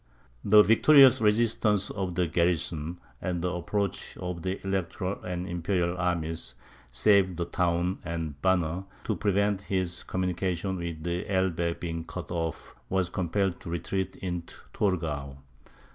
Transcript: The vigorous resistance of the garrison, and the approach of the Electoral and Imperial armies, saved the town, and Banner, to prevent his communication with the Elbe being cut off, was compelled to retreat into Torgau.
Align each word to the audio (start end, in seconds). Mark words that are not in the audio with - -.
The 0.43 0.63
vigorous 0.63 1.21
resistance 1.21 1.91
of 1.91 2.15
the 2.15 2.25
garrison, 2.25 2.99
and 3.21 3.43
the 3.43 3.51
approach 3.51 4.17
of 4.17 4.41
the 4.41 4.59
Electoral 4.65 5.23
and 5.23 5.47
Imperial 5.47 5.95
armies, 5.95 6.55
saved 6.91 7.37
the 7.37 7.45
town, 7.45 7.99
and 8.03 8.41
Banner, 8.41 8.85
to 9.03 9.15
prevent 9.15 9.61
his 9.61 10.01
communication 10.01 10.77
with 10.77 11.03
the 11.03 11.31
Elbe 11.31 11.79
being 11.79 12.03
cut 12.03 12.31
off, 12.31 12.73
was 12.89 13.11
compelled 13.11 13.59
to 13.59 13.69
retreat 13.69 14.15
into 14.15 14.55
Torgau. 14.73 15.37